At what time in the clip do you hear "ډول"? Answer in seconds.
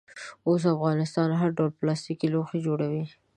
1.57-1.71